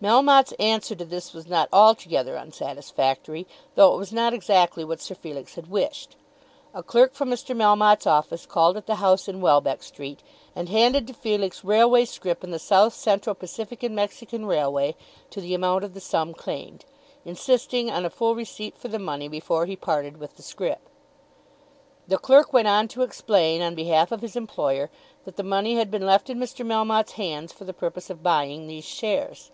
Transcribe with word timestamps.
Melmotte's 0.00 0.52
answer 0.60 0.94
to 0.94 1.04
this 1.04 1.32
was 1.32 1.48
not 1.48 1.68
altogether 1.72 2.36
unsatisfactory, 2.38 3.48
though 3.74 3.92
it 3.94 3.98
was 3.98 4.12
not 4.12 4.32
exactly 4.32 4.84
what 4.84 5.00
Sir 5.00 5.16
Felix 5.16 5.56
had 5.56 5.68
wished. 5.72 6.14
A 6.72 6.84
clerk 6.84 7.14
from 7.14 7.28
Mr. 7.30 7.52
Melmotte's 7.52 8.06
office 8.06 8.46
called 8.46 8.76
at 8.76 8.86
the 8.86 8.94
house 9.02 9.26
in 9.26 9.40
Welbeck 9.40 9.82
Street, 9.82 10.20
and 10.54 10.68
handed 10.68 11.08
to 11.08 11.14
Felix 11.14 11.64
railway 11.64 12.04
scrip 12.04 12.44
in 12.44 12.52
the 12.52 12.60
South 12.60 12.92
Central 12.94 13.34
Pacific 13.34 13.82
and 13.82 13.96
Mexican 13.96 14.46
Railway 14.46 14.94
to 15.30 15.40
the 15.40 15.52
amount 15.52 15.82
of 15.82 15.94
the 15.94 16.00
sum 16.00 16.32
claimed, 16.32 16.84
insisting 17.24 17.90
on 17.90 18.04
a 18.04 18.10
full 18.10 18.36
receipt 18.36 18.78
for 18.78 18.86
the 18.86 19.00
money 19.00 19.26
before 19.26 19.66
he 19.66 19.74
parted 19.74 20.18
with 20.18 20.36
the 20.36 20.42
scrip. 20.44 20.88
The 22.06 22.18
clerk 22.18 22.52
went 22.52 22.68
on 22.68 22.86
to 22.86 23.02
explain, 23.02 23.62
on 23.62 23.74
behalf 23.74 24.12
of 24.12 24.22
his 24.22 24.36
employer, 24.36 24.90
that 25.24 25.34
the 25.34 25.42
money 25.42 25.74
had 25.74 25.90
been 25.90 26.06
left 26.06 26.30
in 26.30 26.38
Mr. 26.38 26.64
Melmotte's 26.64 27.14
hands 27.14 27.52
for 27.52 27.64
the 27.64 27.74
purpose 27.74 28.08
of 28.08 28.22
buying 28.22 28.68
these 28.68 28.84
shares. 28.84 29.50